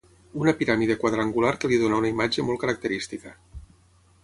una 0.43 0.53
piràmide 0.61 0.95
quadrangular 1.03 1.51
que 1.65 1.71
li 1.73 1.79
dona 1.83 2.01
una 2.03 2.11
imatge 2.15 2.47
molt 2.51 2.61
característica 2.67 3.37